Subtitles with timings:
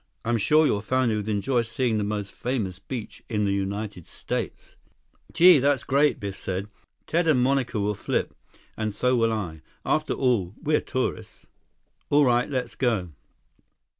[0.25, 4.75] I'm sure your family will enjoy seeing the most famous beach in the United States."
[5.31, 6.69] 29 "Gee, that's great," Biff said.
[7.05, 8.33] "Ted and Monica will flip.
[8.75, 9.61] And so will I.
[9.85, 11.45] After all, we're tourists."
[12.09, 13.09] "All right, let's go."